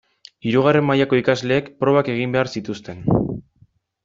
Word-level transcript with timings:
Hirugarren 0.51 0.87
mailako 0.87 1.19
ikasleek 1.23 1.67
probak 1.85 2.09
egin 2.15 2.35
behar 2.37 2.51
zituzten. 2.55 3.05